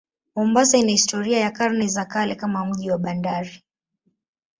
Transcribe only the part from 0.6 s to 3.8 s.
ina historia ya karne za kale kama mji wa bandari.